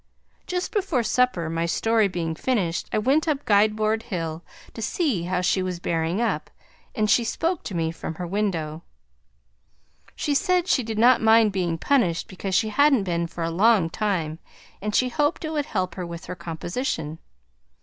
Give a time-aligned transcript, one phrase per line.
[0.47, 4.41] Just before supper my story being finished I went up Guide Board hill
[4.73, 6.49] to see how she was bearing up
[6.95, 8.81] and she spoke to me from her window.
[10.15, 13.91] She said she did not mind being punished because she hadn't been for a long
[13.91, 14.39] time,
[14.81, 17.19] and she hoped it would help her with her composition.